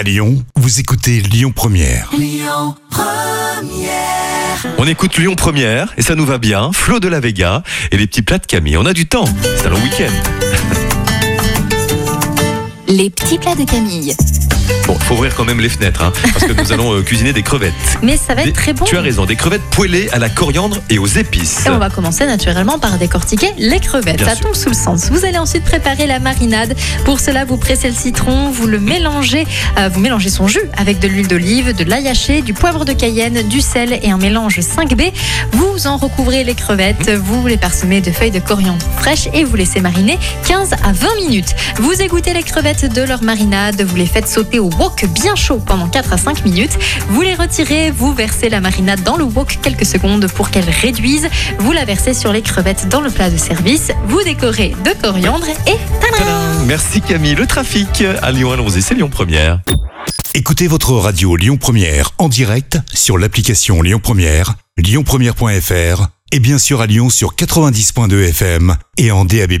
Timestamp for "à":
0.00-0.02, 20.12-20.18, 40.84-40.92, 46.12-46.18, 58.22-58.30, 66.80-66.86